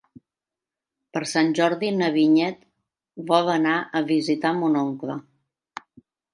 [1.17, 2.65] Per Sant Jordi na Vinyet
[3.29, 5.23] vol anar a visitar mon oncle.